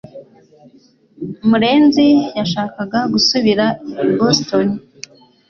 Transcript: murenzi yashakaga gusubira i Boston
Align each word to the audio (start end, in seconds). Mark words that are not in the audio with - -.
murenzi 1.49 2.07
yashakaga 2.39 2.99
gusubira 3.13 3.65
i 4.03 4.05
Boston 4.17 4.67